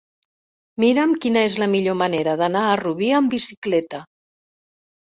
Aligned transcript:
Mira'm 0.83 1.13
quina 1.25 1.43
és 1.51 1.59
la 1.65 1.69
millor 1.75 1.99
manera 2.01 2.35
d'anar 2.41 2.65
a 2.71 2.75
Rubí 2.85 3.13
amb 3.23 3.39
bicicleta. 3.39 4.05